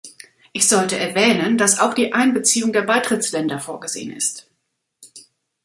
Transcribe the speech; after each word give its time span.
Ich 0.51 0.67
sollte 0.67 0.97
erwähnen, 0.97 1.59
dass 1.59 1.79
auch 1.79 1.93
die 1.93 2.11
Einbeziehung 2.11 2.73
der 2.73 2.81
Beitrittsländer 2.81 3.59
vorgesehen 3.59 4.11
ist. 4.11 4.49